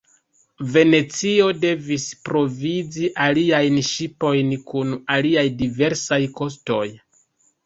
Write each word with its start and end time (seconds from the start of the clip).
Venecio 0.75 1.49
devis 1.65 2.05
provizi 2.29 3.09
aliajn 3.27 3.77
ŝipojn 3.91 4.57
kun 4.73 4.97
aliaj 5.19 5.45
diversaj 5.61 6.21
kostoj. 6.43 6.83